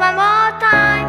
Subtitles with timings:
[0.00, 0.99] one more time.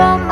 [0.00, 0.29] from